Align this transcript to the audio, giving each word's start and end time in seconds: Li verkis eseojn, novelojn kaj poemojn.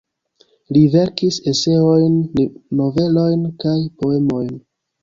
Li 0.77 0.81
verkis 0.95 1.37
eseojn, 1.53 2.17
novelojn 2.81 3.49
kaj 3.67 3.79
poemojn. 4.03 4.55